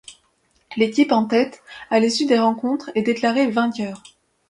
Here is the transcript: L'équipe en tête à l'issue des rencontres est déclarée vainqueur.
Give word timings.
L'équipe 0.77 1.11
en 1.11 1.25
tête 1.27 1.61
à 1.91 1.99
l'issue 1.99 2.25
des 2.25 2.39
rencontres 2.39 2.89
est 2.95 3.03
déclarée 3.03 3.51
vainqueur. 3.51 4.01